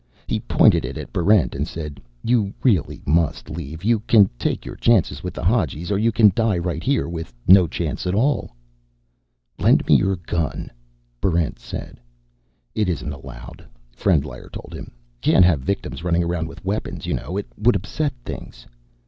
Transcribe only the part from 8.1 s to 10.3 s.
all." "Lend me your